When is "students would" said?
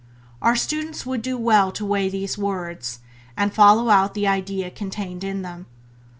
0.55-1.21